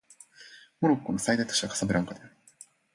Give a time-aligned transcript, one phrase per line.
[0.79, 2.35] モロッコの最大都市はカサブランカである